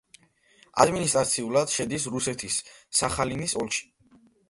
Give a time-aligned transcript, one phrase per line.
[0.85, 2.59] ადმინისტრაციულად შედის რუსეთის
[3.05, 3.91] სახალინის ოლქში.